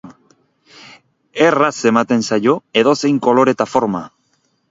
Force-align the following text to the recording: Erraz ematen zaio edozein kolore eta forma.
Erraz 1.47 1.67
ematen 1.91 2.25
zaio 2.31 2.57
edozein 2.83 3.23
kolore 3.27 3.57
eta 3.59 3.71
forma. 3.75 4.05